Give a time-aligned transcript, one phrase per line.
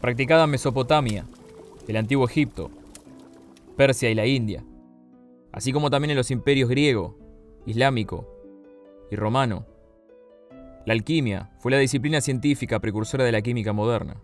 [0.00, 1.26] practicada en Mesopotamia,
[1.88, 2.70] el antiguo Egipto,
[3.76, 4.64] Persia y la India,
[5.52, 7.16] así como también en los imperios griego,
[7.66, 8.28] islámico
[9.10, 9.66] y romano.
[10.84, 14.20] La alquimia fue la disciplina científica precursora de la química moderna.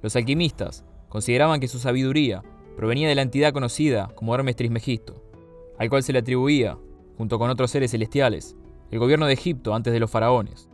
[0.00, 2.42] Los alquimistas consideraban que su sabiduría
[2.76, 5.22] provenía de la entidad conocida como Hermes Trismegisto,
[5.78, 6.78] al cual se le atribuía,
[7.18, 8.56] junto con otros seres celestiales,
[8.90, 10.68] el gobierno de Egipto antes de los faraones.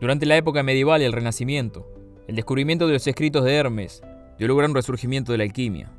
[0.00, 1.86] Durante la época medieval y el Renacimiento,
[2.32, 4.02] el descubrimiento de los escritos de Hermes
[4.38, 5.90] dio lugar a un resurgimiento de la alquimia.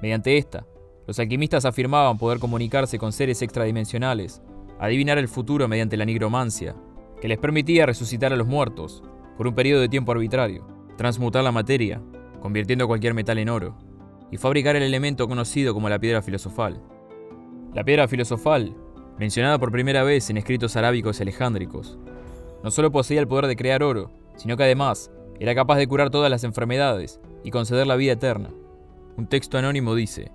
[0.00, 0.64] Mediante esta,
[1.08, 4.40] los alquimistas afirmaban poder comunicarse con seres extradimensionales,
[4.78, 6.76] adivinar el futuro mediante la nigromancia,
[7.20, 9.02] que les permitía resucitar a los muertos
[9.36, 10.64] por un periodo de tiempo arbitrario,
[10.96, 12.00] transmutar la materia,
[12.40, 13.76] convirtiendo cualquier metal en oro,
[14.30, 16.80] y fabricar el elemento conocido como la piedra filosofal.
[17.74, 18.76] La piedra filosofal,
[19.18, 21.98] mencionada por primera vez en escritos arábicos y alejándricos,
[22.62, 25.10] no solo poseía el poder de crear oro, sino que además
[25.44, 28.48] era capaz de curar todas las enfermedades y conceder la vida eterna.
[29.18, 30.30] Un texto anónimo dice,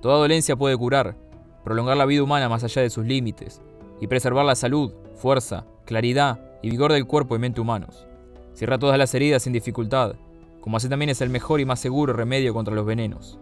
[0.00, 1.14] Toda dolencia puede curar,
[1.62, 3.60] prolongar la vida humana más allá de sus límites
[4.00, 8.06] y preservar la salud, fuerza, claridad y vigor del cuerpo y mente humanos.
[8.54, 10.14] Cierra todas las heridas sin dificultad,
[10.62, 13.38] como así también es el mejor y más seguro remedio contra los venenos.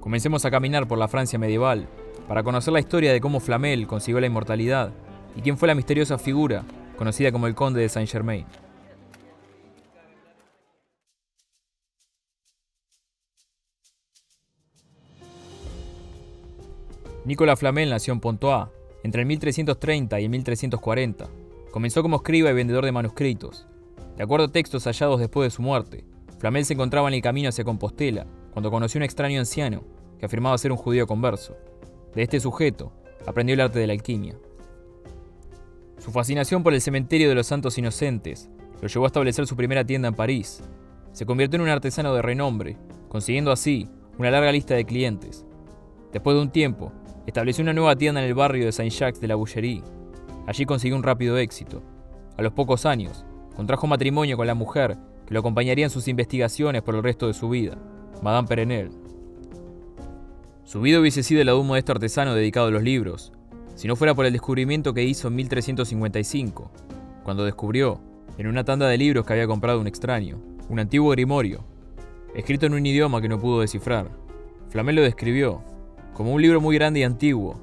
[0.00, 1.88] Comencemos a caminar por la Francia medieval
[2.28, 4.92] para conocer la historia de cómo Flamel consiguió la inmortalidad
[5.34, 6.62] y quién fue la misteriosa figura
[6.98, 8.44] conocida como el Conde de Saint-Germain.
[17.24, 18.66] Nicolas Flamel nació en Pontois
[19.04, 21.28] entre el 1330 y el 1340.
[21.70, 23.66] Comenzó como escriba y vendedor de manuscritos.
[24.16, 26.04] De acuerdo a textos hallados después de su muerte,
[26.38, 29.84] Flamel se encontraba en el camino hacia Compostela cuando conoció a un extraño anciano
[30.18, 31.56] que afirmaba ser un judío converso.
[32.12, 32.92] De este sujeto
[33.24, 34.36] aprendió el arte de la alquimia.
[35.98, 38.50] Su fascinación por el cementerio de los santos inocentes
[38.80, 40.60] lo llevó a establecer su primera tienda en París.
[41.12, 42.76] Se convirtió en un artesano de renombre,
[43.08, 45.46] consiguiendo así una larga lista de clientes.
[46.12, 46.92] Después de un tiempo,
[47.26, 49.82] estableció una nueva tienda en el barrio de Saint-Jacques de la Boucherie.
[50.46, 51.82] Allí consiguió un rápido éxito.
[52.36, 53.24] A los pocos años,
[53.54, 54.96] contrajo matrimonio con la mujer
[55.26, 57.76] que lo acompañaría en sus investigaciones por el resto de su vida,
[58.22, 58.90] Madame Perenel.
[60.64, 63.32] Su vida hubiese sido la de un modesto artesano dedicado a los libros,
[63.74, 66.70] si no fuera por el descubrimiento que hizo en 1355,
[67.24, 68.00] cuando descubrió,
[68.38, 71.64] en una tanda de libros que había comprado un extraño, un antiguo grimorio,
[72.34, 74.08] escrito en un idioma que no pudo descifrar.
[74.70, 75.62] Flamel lo describió
[76.14, 77.60] como un libro muy grande y antiguo,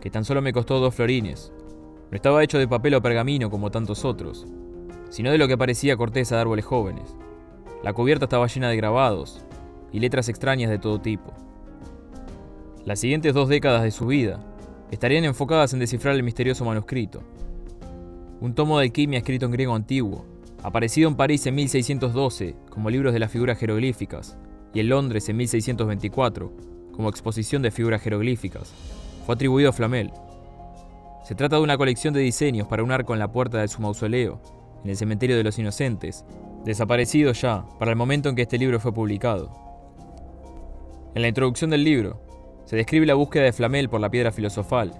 [0.00, 1.52] que tan solo me costó dos florines.
[2.10, 4.46] No estaba hecho de papel o pergamino como tantos otros,
[5.10, 7.16] sino de lo que parecía corteza de árboles jóvenes.
[7.82, 9.44] La cubierta estaba llena de grabados
[9.92, 11.32] y letras extrañas de todo tipo.
[12.84, 14.40] Las siguientes dos décadas de su vida
[14.90, 17.22] estarían enfocadas en descifrar el misterioso manuscrito.
[18.40, 20.24] Un tomo de alquimia escrito en griego antiguo,
[20.62, 24.36] aparecido en París en 1612 como libros de las figuras jeroglíficas
[24.74, 28.72] y en Londres en 1624 como exposición de figuras jeroglíficas,
[29.24, 30.12] fue atribuido a Flamel.
[31.24, 33.82] Se trata de una colección de diseños para un arco en la puerta de su
[33.82, 34.40] mausoleo,
[34.84, 36.24] en el cementerio de los inocentes,
[36.64, 39.50] desaparecido ya para el momento en que este libro fue publicado.
[41.14, 42.20] En la introducción del libro,
[42.64, 44.92] se describe la búsqueda de Flamel por la piedra filosofal.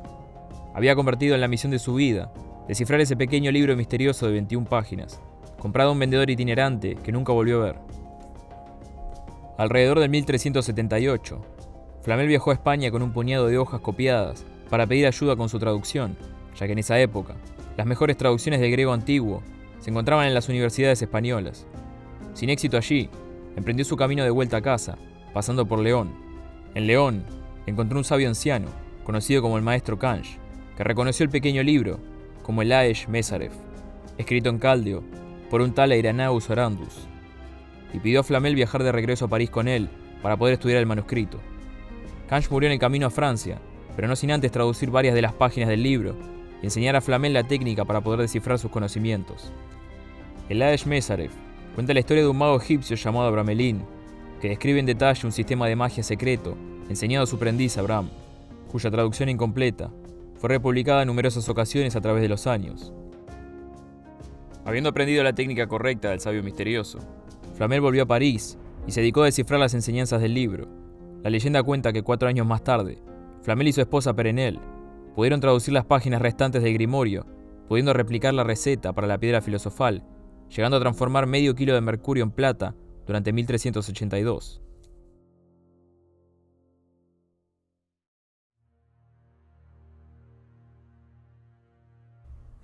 [0.74, 2.32] Había convertido en la misión de su vida
[2.68, 5.20] descifrar ese pequeño libro misterioso de 21 páginas,
[5.58, 7.76] comprado a un vendedor itinerante que nunca volvió a ver.
[9.58, 11.40] Alrededor del 1378,
[12.06, 15.58] Flamel viajó a España con un puñado de hojas copiadas para pedir ayuda con su
[15.58, 16.16] traducción,
[16.56, 17.34] ya que en esa época
[17.76, 19.42] las mejores traducciones del griego antiguo
[19.80, 21.66] se encontraban en las universidades españolas.
[22.32, 23.10] Sin éxito allí,
[23.56, 24.96] emprendió su camino de vuelta a casa,
[25.34, 26.12] pasando por León.
[26.76, 27.24] En León,
[27.66, 28.68] encontró un sabio anciano,
[29.02, 30.38] conocido como el maestro Kanch,
[30.76, 31.98] que reconoció el pequeño libro
[32.44, 33.50] como el Aesh Mesarev,
[34.16, 35.02] escrito en caldeo
[35.50, 37.08] por un tal Eiranaus Orandus,
[37.92, 39.88] y pidió a Flamel viajar de regreso a París con él
[40.22, 41.40] para poder estudiar el manuscrito.
[42.28, 43.58] Kanch murió en el camino a Francia,
[43.94, 46.16] pero no sin antes traducir varias de las páginas del libro
[46.60, 49.52] y enseñar a Flamel la técnica para poder descifrar sus conocimientos.
[50.48, 51.30] El Aesh Mesarev
[51.74, 53.82] cuenta la historia de un mago egipcio llamado Abramelin,
[54.40, 56.56] que describe en detalle un sistema de magia secreto
[56.88, 58.08] enseñado a su aprendiz Abraham,
[58.70, 59.90] cuya traducción incompleta
[60.36, 62.92] fue republicada en numerosas ocasiones a través de los años.
[64.64, 66.98] Habiendo aprendido la técnica correcta del sabio misterioso,
[67.54, 70.68] Flamel volvió a París y se dedicó a descifrar las enseñanzas del libro.
[71.26, 73.02] La leyenda cuenta que cuatro años más tarde,
[73.42, 74.60] Flamel y su esposa Perenel
[75.16, 77.26] pudieron traducir las páginas restantes del Grimorio,
[77.66, 80.04] pudiendo replicar la receta para la piedra filosofal,
[80.48, 82.76] llegando a transformar medio kilo de mercurio en plata
[83.08, 84.62] durante 1382.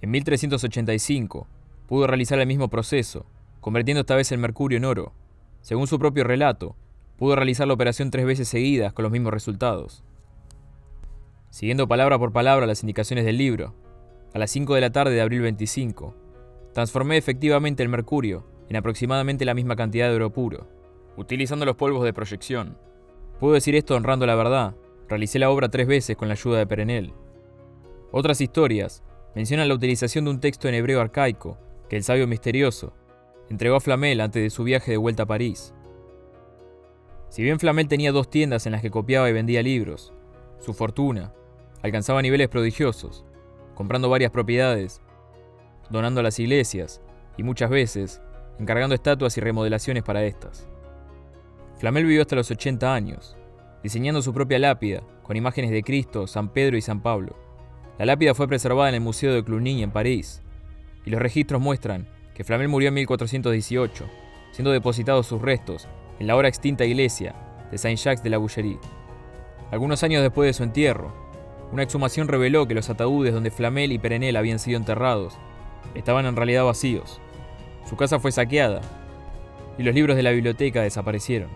[0.03, 1.49] En 1385
[1.88, 3.26] pudo realizar el mismo proceso,
[3.61, 5.15] convirtiendo esta vez el mercurio en oro.
[5.62, 6.76] según su propio relato,
[7.17, 10.05] pudo realizar la operación tres veces seguidas con los mismos resultados.
[11.50, 13.75] Siguiendo palabra por palabra las indicaciones del libro,
[14.35, 16.14] a las 5 de la tarde de abril 25,
[16.73, 20.69] transformé efectivamente el mercurio en aproximadamente la misma cantidad de oro puro,
[21.17, 22.79] utilizando los polvos de proyección.
[23.38, 24.75] Puedo decir esto honrando la verdad,
[25.08, 27.12] realicé la obra tres veces con la ayuda de Perenel.
[28.11, 29.03] Otras historias
[29.35, 31.58] mencionan la utilización de un texto en hebreo arcaico
[31.88, 32.94] que el sabio misterioso
[33.50, 35.75] entregó a Flamel antes de su viaje de vuelta a París.
[37.32, 40.12] Si bien Flamel tenía dos tiendas en las que copiaba y vendía libros,
[40.58, 41.32] su fortuna
[41.81, 43.25] alcanzaba niveles prodigiosos,
[43.75, 45.00] comprando varias propiedades,
[45.88, 47.00] donando a las iglesias
[47.38, 48.20] y muchas veces
[48.58, 50.69] encargando estatuas y remodelaciones para estas.
[51.79, 53.34] Flamel vivió hasta los 80 años,
[53.82, 57.34] diseñando su propia lápida con imágenes de Cristo, San Pedro y San Pablo.
[57.99, 60.43] La lápida fue preservada en el Museo de Cluny en París,
[61.06, 64.05] y los registros muestran que Flamel murió en 1418,
[64.52, 65.88] siendo depositados sus restos
[66.22, 67.34] en la ahora extinta iglesia
[67.72, 68.78] de Saint-Jacques de la Boucherie.
[69.72, 71.12] Algunos años después de su entierro,
[71.72, 75.36] una exhumación reveló que los ataúdes donde Flamel y Perenel habían sido enterrados
[75.96, 77.20] estaban en realidad vacíos.
[77.90, 78.82] Su casa fue saqueada
[79.76, 81.50] y los libros de la biblioteca desaparecieron.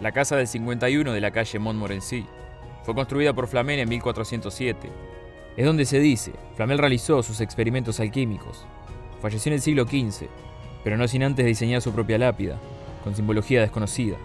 [0.00, 2.24] La casa del 51 de la calle Montmorency
[2.84, 4.88] fue construida por Flamel en 1407.
[5.56, 8.64] Es donde se dice, Flamel realizó sus experimentos alquímicos.
[9.20, 10.28] Falleció en el siglo XV,
[10.84, 12.60] pero no sin antes diseñar su propia lápida,
[13.06, 14.16] con simbología desconocida.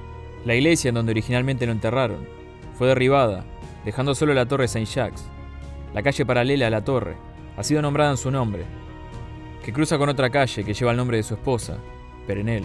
[0.43, 2.27] La iglesia en donde originalmente lo enterraron
[2.73, 3.45] fue derribada,
[3.85, 5.23] dejando solo la torre Saint-Jacques.
[5.93, 7.15] La calle paralela a la torre
[7.55, 8.63] ha sido nombrada en su nombre,
[9.63, 11.77] que cruza con otra calle que lleva el nombre de su esposa,
[12.25, 12.63] Perenel.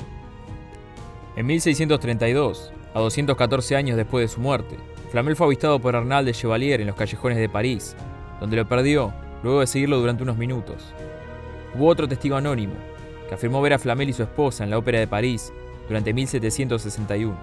[1.36, 4.78] En 1632, a 214 años después de su muerte,
[5.10, 7.94] Flamel fue avistado por Arnald de Chevalier en los callejones de París,
[8.40, 9.12] donde lo perdió
[9.42, 10.94] luego de seguirlo durante unos minutos.
[11.74, 12.72] Hubo otro testigo anónimo,
[13.28, 15.52] que afirmó ver a Flamel y su esposa en la Ópera de París
[15.88, 17.36] durante 1761.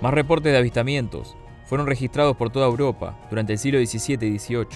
[0.00, 1.36] Más reportes de avistamientos
[1.66, 4.66] fueron registrados por toda Europa durante el siglo XVII y XVIII.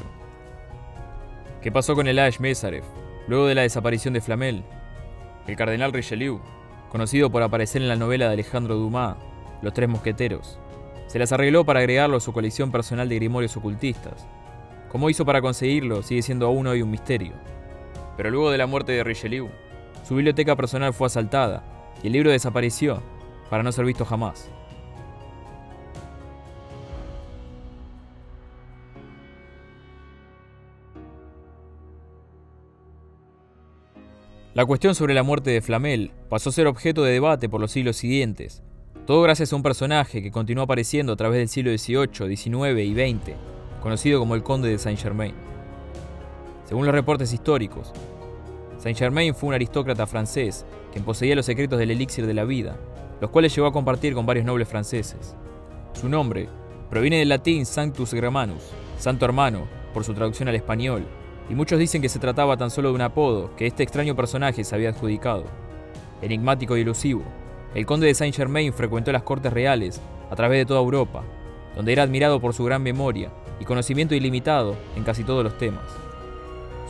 [1.63, 2.85] ¿Qué pasó con el Ash Mesarev
[3.27, 4.65] luego de la desaparición de Flamel?
[5.47, 6.41] El cardenal Richelieu,
[6.91, 9.17] conocido por aparecer en la novela de Alejandro Dumas,
[9.63, 10.59] Los Tres Mosqueteros,
[11.07, 14.27] se las arregló para agregarlo a su colección personal de grimorios ocultistas.
[14.91, 17.33] Cómo hizo para conseguirlo sigue siendo aún hoy un misterio.
[18.17, 19.49] Pero luego de la muerte de Richelieu,
[20.07, 21.74] su biblioteca personal fue asaltada
[22.05, 23.03] y el libro desapareció
[23.49, 24.51] para no ser visto jamás.
[34.53, 37.73] La cuestión sobre la muerte de Flamel pasó a ser objeto de debate por los
[37.73, 38.63] siglos siguientes,
[39.07, 42.95] todo gracias a un personaje que continuó apareciendo a través del siglo XVIII, XIX y
[42.95, 43.33] XX,
[43.83, 45.35] conocido como el Conde de Saint-Germain.
[46.67, 47.93] Según los reportes históricos,
[48.85, 52.77] Saint-Germain fue un aristócrata francés quien poseía los secretos del elixir de la vida,
[53.19, 55.35] los cuales llegó a compartir con varios nobles franceses.
[55.95, 56.51] Su nombre
[56.91, 58.63] proviene del latín Sanctus Germanus,
[58.99, 61.07] santo hermano, por su traducción al español,
[61.49, 64.65] y muchos dicen que se trataba tan solo de un apodo que este extraño personaje
[64.65, 65.45] se había adjudicado.
[66.21, 67.23] Enigmático y elusivo,
[67.75, 69.99] el conde de Saint Germain frecuentó las cortes reales
[70.31, 71.25] a través de toda Europa,
[71.75, 75.85] donde era admirado por su gran memoria y conocimiento ilimitado en casi todos los temas.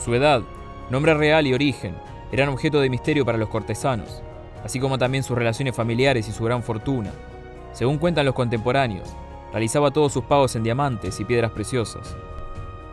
[0.05, 0.43] Su edad,
[0.91, 1.95] nombre real y origen
[2.33, 4.23] eran objeto de misterio para los cortesanos,
[4.65, 7.13] así como también sus relaciones familiares y su gran fortuna.
[7.73, 9.08] Según cuentan los contemporáneos,
[9.53, 12.17] realizaba todos sus pagos en diamantes y piedras preciosas,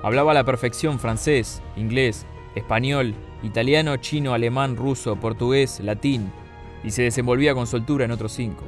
[0.03, 2.25] Hablaba a la perfección francés, inglés,
[2.55, 3.13] español,
[3.43, 6.31] italiano, chino, alemán, ruso, portugués, latín,
[6.83, 8.63] y se desenvolvía con soltura en otros cinco.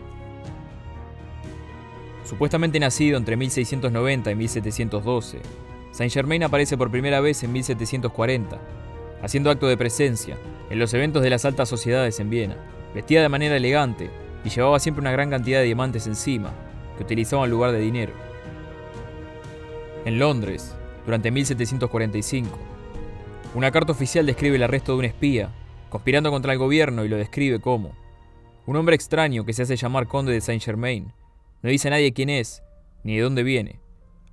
[2.24, 5.42] Supuestamente nacido entre 1690 y 1712,
[5.92, 8.60] Saint Germain aparece por primera vez en 1740,
[9.24, 10.38] haciendo acto de presencia
[10.70, 12.58] en los eventos de las altas sociedades en Viena.
[12.94, 14.12] Vestía de manera elegante
[14.44, 16.54] y llevaba siempre una gran cantidad de diamantes encima,
[16.98, 18.14] que utilizaba en lugar de dinero.
[20.06, 20.76] En Londres,
[21.06, 22.50] durante 1745.
[23.56, 25.50] Una carta oficial describe el arresto de un espía,
[25.90, 27.94] conspirando contra el gobierno y lo describe como
[28.66, 31.14] un hombre extraño que se hace llamar conde de Saint Germain.
[31.62, 32.62] No dice a nadie quién es,
[33.04, 33.80] ni de dónde viene.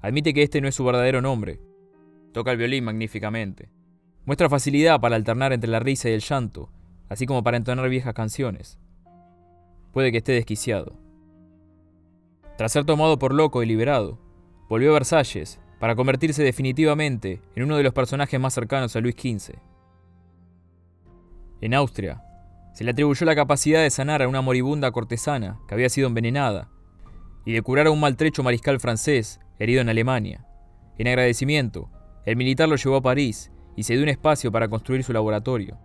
[0.02, 1.60] Admite que este no es su verdadero nombre.
[2.32, 3.68] Toca el violín magníficamente.
[4.30, 6.70] Muestra facilidad para alternar entre la risa y el llanto,
[7.08, 8.78] así como para entonar viejas canciones.
[9.92, 10.96] Puede que esté desquiciado.
[12.56, 14.20] Tras ser tomado por loco y liberado,
[14.68, 19.16] volvió a Versalles para convertirse definitivamente en uno de los personajes más cercanos a Luis
[19.16, 19.56] XV.
[21.60, 22.22] En Austria,
[22.72, 26.70] se le atribuyó la capacidad de sanar a una moribunda cortesana que había sido envenenada
[27.44, 30.46] y de curar a un maltrecho mariscal francés herido en Alemania.
[30.98, 31.90] En agradecimiento,
[32.26, 35.78] el militar lo llevó a París y se dio un espacio para construir su laboratorio.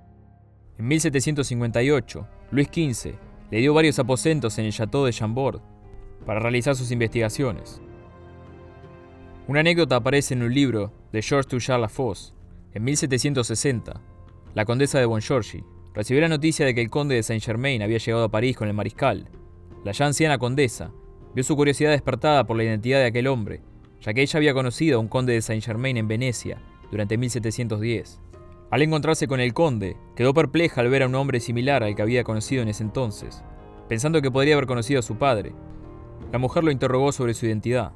[0.77, 3.13] En 1758, Luis XV
[3.51, 5.61] le dio varios aposentos en el Château de Chambord
[6.25, 7.81] para realizar sus investigaciones.
[9.47, 12.33] Una anécdota aparece en un libro de Georges Touchard Lafosse,
[12.73, 14.01] en 1760.
[14.53, 15.63] La condesa de Bonchorgy
[15.93, 18.73] recibió la noticia de que el conde de Saint-Germain había llegado a París con el
[18.73, 19.29] mariscal.
[19.85, 20.91] La ya anciana condesa
[21.33, 23.61] vio su curiosidad despertada por la identidad de aquel hombre,
[24.01, 26.59] ya que ella había conocido a un conde de Saint-Germain en Venecia
[26.95, 28.21] durante 1710.
[28.71, 32.01] Al encontrarse con el conde, quedó perpleja al ver a un hombre similar al que
[32.01, 33.43] había conocido en ese entonces,
[33.89, 35.51] pensando que podría haber conocido a su padre.
[36.31, 37.91] La mujer lo interrogó sobre su identidad.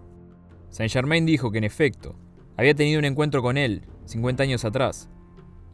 [0.69, 2.17] Saint Germain dijo que en efecto,
[2.57, 5.09] había tenido un encuentro con él 50 años atrás,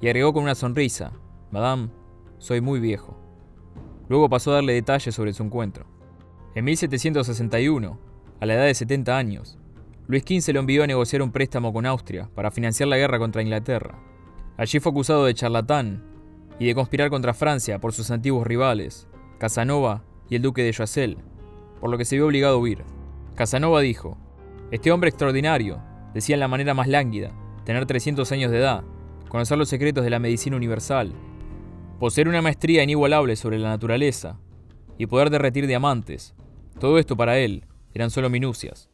[0.01, 1.11] y agregó con una sonrisa,
[1.49, 1.89] Madame,
[2.37, 3.17] soy muy viejo.
[4.07, 5.87] Luego pasó a darle detalles sobre su encuentro.
[6.53, 7.99] En 1761,
[8.39, 9.57] a la edad de 70 años,
[10.07, 13.41] Luis XV lo envió a negociar un préstamo con Austria para financiar la guerra contra
[13.41, 13.97] Inglaterra.
[14.55, 16.03] Allí fue acusado de charlatán
[16.59, 19.07] y de conspirar contra Francia por sus antiguos rivales,
[19.39, 21.17] Casanova y el duque de Choiseul,
[21.79, 22.83] por lo que se vio obligado a huir.
[23.33, 24.15] Casanova dijo,
[24.69, 25.81] Este hombre extraordinario,
[26.13, 27.31] decía en la manera más lánguida,
[27.63, 28.83] tener 300 años de edad,
[29.27, 31.13] conocer los secretos de la medicina universal,
[31.99, 34.37] poseer una maestría inigualable sobre la naturaleza
[34.99, 36.35] y poder derretir diamantes.
[36.79, 38.89] Todo esto para él eran solo minucias.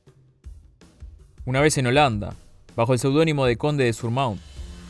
[1.43, 2.36] Una vez en Holanda,
[2.75, 4.39] bajo el seudónimo de Conde de Surmount,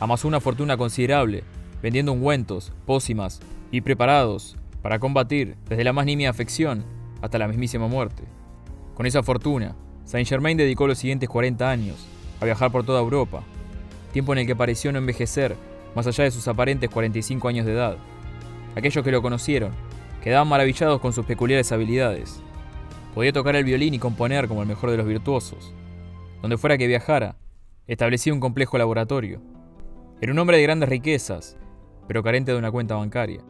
[0.02, 1.46] amasó una fortuna considerable,
[1.82, 3.40] vendiendo ungüentos, pócimas
[3.72, 6.84] y preparados para combatir desde la más nimia afección
[7.22, 8.24] hasta la mismísima muerte.
[8.96, 12.06] Con esa fortuna, Saint Germain dedicó los siguientes 40 años
[12.42, 13.44] a viajar por toda Europa,
[14.12, 15.56] tiempo en el que pareció no envejecer
[15.96, 17.96] más allá de sus aparentes 45 años de edad.
[18.76, 19.72] Aquellos que lo conocieron
[20.22, 22.42] quedaban maravillados con sus peculiares habilidades.
[23.16, 25.74] Podía tocar el violín y componer como el mejor de los virtuosos.
[26.42, 27.38] Donde fuera que viajara,
[27.88, 29.42] establecía un complejo laboratorio.
[30.22, 31.58] Era un hombre de grandes riquezas,
[32.08, 33.42] pero carente de una cuenta bancaria.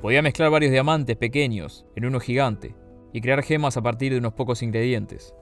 [0.00, 2.74] Podía mezclar varios diamantes pequeños en uno gigante
[3.12, 5.34] y crear gemas a partir de unos pocos ingredientes.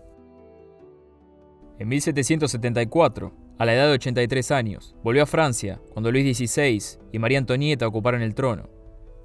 [1.79, 7.19] En 1774, a la edad de 83 años, volvió a Francia cuando Luis XVI y
[7.19, 8.69] María Antonieta ocuparon el trono,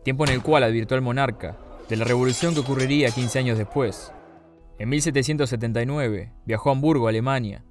[0.04, 1.58] tiempo en el cual advirtió al monarca
[1.90, 4.12] de la revolución que ocurriría 15 años después.
[4.78, 7.64] En 1779 viajó a Hamburgo, Alemania,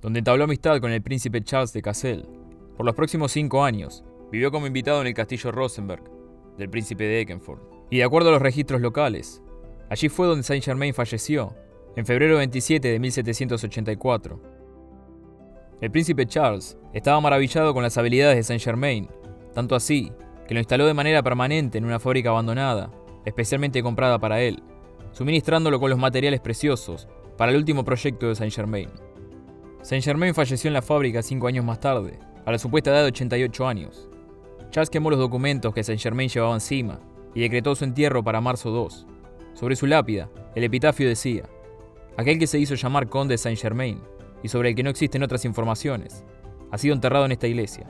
[0.00, 2.28] donde entabló amistad con el príncipe Charles de Cassel.
[2.76, 6.04] Por los próximos cinco años, vivió como invitado en el castillo Rosenberg
[6.56, 7.60] del príncipe de Ekenford.
[7.90, 9.42] Y de acuerdo a los registros locales,
[9.90, 11.56] allí fue donde Saint Germain falleció,
[11.96, 14.40] en febrero 27 de 1784.
[15.80, 19.08] El príncipe Charles estaba maravillado con las habilidades de Saint Germain,
[19.54, 20.12] tanto así
[20.46, 22.92] que lo instaló de manera permanente en una fábrica abandonada,
[23.24, 24.62] especialmente comprada para él,
[25.14, 28.90] suministrándolo con los materiales preciosos para el último proyecto de Saint Germain.
[29.82, 33.08] Saint Germain falleció en la fábrica cinco años más tarde, a la supuesta edad de
[33.08, 34.08] 88 años.
[34.70, 37.00] Charles quemó los documentos que Saint Germain llevaba encima
[37.34, 39.06] y decretó su entierro para marzo 2.
[39.54, 41.44] Sobre su lápida, el epitafio decía,
[42.16, 44.00] aquel que se hizo llamar conde Saint Germain
[44.42, 46.24] y sobre el que no existen otras informaciones,
[46.70, 47.86] ha sido enterrado en esta iglesia.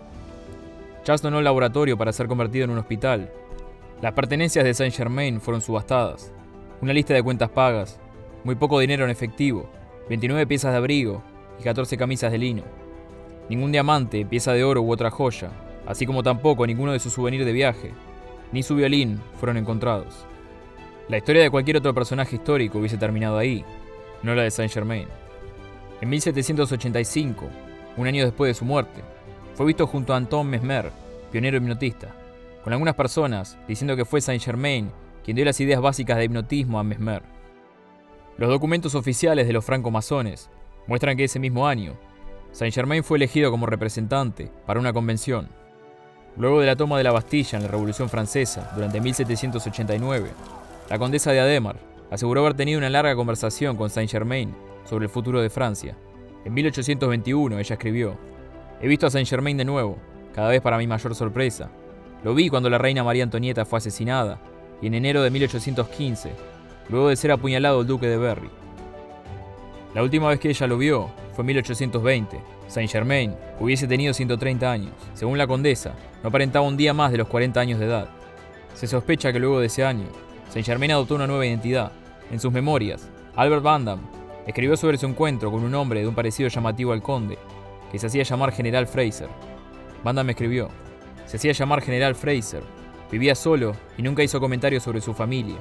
[1.05, 3.31] Charles donó el laboratorio para ser convertido en un hospital.
[4.03, 6.33] Las pertenencias de Saint Germain fueron subastadas.
[6.81, 7.99] Una lista de cuentas pagas,
[8.43, 9.71] muy poco dinero en efectivo,
[10.09, 11.23] 29 piezas de abrigo
[11.59, 12.63] y 14 camisas de lino.
[13.49, 15.51] Ningún diamante, pieza de oro u otra joya,
[15.87, 17.93] así como tampoco ninguno de sus souvenirs de viaje,
[18.53, 20.27] ni su violín fueron encontrados.
[21.09, 23.65] La historia de cualquier otro personaje histórico hubiese terminado ahí,
[24.23, 25.07] no la de Saint Germain.
[26.01, 27.49] En 1785,
[27.97, 29.01] un año después de su muerte,
[29.55, 30.91] fue visto junto a Anton Mesmer,
[31.31, 32.15] pionero hipnotista,
[32.63, 34.91] con algunas personas diciendo que fue Saint Germain
[35.25, 37.23] quien dio las ideas básicas de hipnotismo a Mesmer.
[38.37, 40.51] Los documentos oficiales de los francomasones
[40.87, 41.95] muestran que ese mismo año,
[42.53, 45.49] Saint Germain fue elegido como representante para una convención.
[46.37, 50.31] Luego de la toma de la Bastilla en la Revolución Francesa durante 1789,
[50.91, 51.77] la condesa de Ademar
[52.11, 54.55] aseguró haber tenido una larga conversación con Saint Germain
[54.85, 55.97] sobre el futuro de Francia.
[56.45, 58.17] En 1821 ella escribió,
[58.81, 59.97] He visto a Saint Germain de nuevo,
[60.35, 61.71] cada vez para mi mayor sorpresa.
[62.23, 64.41] Lo vi cuando la reina María Antonieta fue asesinada,
[64.87, 66.33] en enero de 1815,
[66.89, 68.51] luego de ser apuñalado el duque de Berry.
[69.95, 72.41] La última vez que ella lo vio fue en 1820.
[72.67, 74.93] Saint Germain hubiese tenido 130 años.
[75.15, 78.09] Según la condesa, no aparentaba un día más de los 40 años de edad.
[78.75, 80.07] Se sospecha que luego de ese año,
[80.49, 81.93] Saint Germain adoptó una nueva identidad.
[82.31, 84.01] En sus memorias, Albert Van
[84.47, 87.39] escribió sobre su encuentro con un hombre de un parecido llamativo al conde,
[87.93, 89.29] que se hacía llamar General Fraser.
[90.03, 90.69] Van escribió,
[91.27, 92.63] se hacía llamar General Fraser,
[93.11, 95.57] vivía solo y nunca hizo comentarios sobre su familia,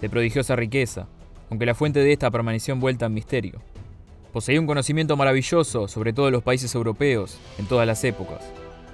[0.00, 1.06] de prodigiosa riqueza,
[1.50, 3.60] aunque la fuente de esta permaneció envuelta en misterio.
[4.32, 8.42] Poseía un conocimiento maravilloso sobre todos los países europeos en todas las épocas.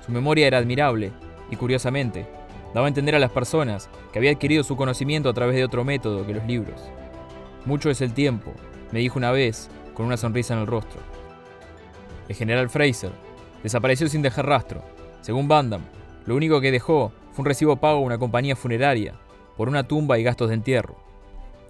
[0.04, 1.12] Su memoria era admirable
[1.50, 2.26] y, curiosamente,
[2.74, 5.84] daba a entender a las personas que había adquirido su conocimiento a través de otro
[5.84, 6.80] método que los libros.
[7.64, 8.52] Mucho es el tiempo,
[8.92, 11.00] me dijo una vez, con una sonrisa en el rostro.
[12.28, 13.12] El general Fraser
[13.62, 14.82] desapareció sin dejar rastro.
[15.20, 15.82] Según Bandam,
[16.26, 19.14] lo único que dejó un recibo pago a una compañía funeraria
[19.56, 20.96] por una tumba y gastos de entierro.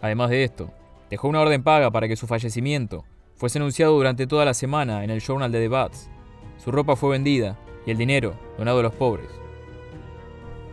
[0.00, 0.70] Además de esto,
[1.10, 5.10] dejó una orden paga para que su fallecimiento fuese anunciado durante toda la semana en
[5.10, 6.10] el Journal de Debats.
[6.58, 7.56] Su ropa fue vendida
[7.86, 9.28] y el dinero donado a los pobres.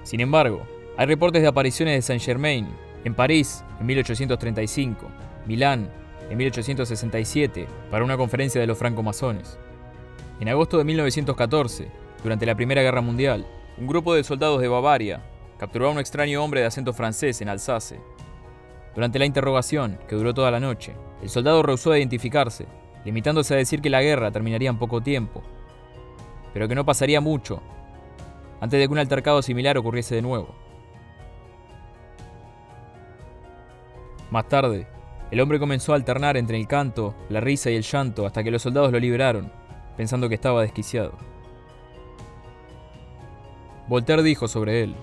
[0.04, 0.62] Sin embargo,
[0.98, 2.68] hay reportes de apariciones de Saint-Germain
[3.04, 5.08] en París en 1835,
[5.46, 5.90] Milán
[6.30, 9.58] en 1867 para una conferencia de los francomasones.
[10.40, 11.88] En agosto de 1914,
[12.24, 13.46] durante la Primera Guerra Mundial,
[13.77, 15.22] un grupo de soldados de Bavaria
[15.58, 18.00] capturó a un extraño hombre de acento francés en Alsace.
[18.94, 22.67] Durante la interrogación, que duró toda la noche, el soldado rehusó identificarse,
[23.03, 25.44] limitándose a decir que la guerra terminaría en poco tiempo,
[26.53, 27.62] pero que no pasaría mucho
[28.62, 30.55] antes de que un altercado similar ocurriese de nuevo.
[34.32, 34.88] Más tarde,
[35.32, 38.51] el hombre comenzó a alternar entre el canto, la risa y el llanto hasta que
[38.51, 39.51] los soldados lo liberaron,
[39.98, 41.35] pensando que estaba desquiciado.
[43.88, 44.96] Voltaire dijo sobre él,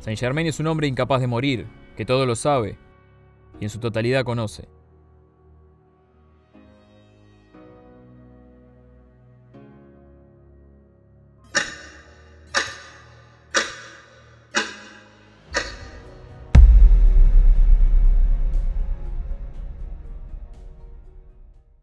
[0.00, 2.76] Saint Germain es un hombre incapaz de morir, que todo lo sabe
[3.60, 4.68] y en su totalidad conoce.